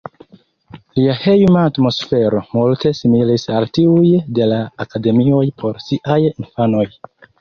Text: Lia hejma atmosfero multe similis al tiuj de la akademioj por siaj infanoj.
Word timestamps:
Lia 0.99 1.17
hejma 1.25 1.65
atmosfero 1.71 2.41
multe 2.55 2.91
similis 3.01 3.45
al 3.59 3.67
tiuj 3.79 4.15
de 4.39 4.49
la 4.55 4.59
akademioj 4.87 5.45
por 5.63 5.81
siaj 5.89 6.19
infanoj. 6.31 6.89